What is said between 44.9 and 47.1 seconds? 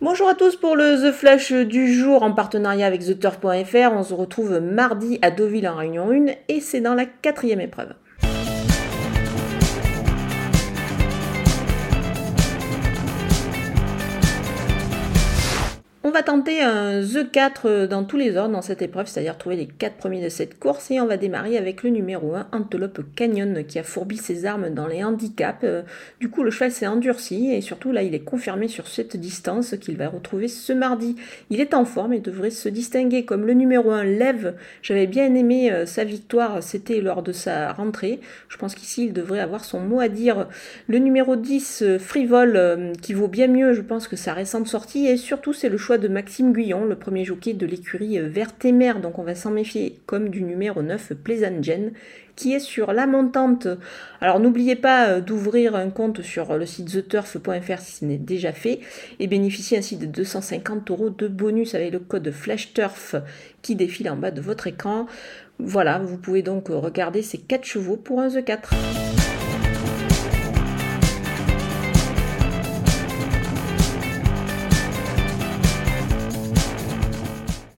Et surtout, c'est le choix de Maxime Guyon, le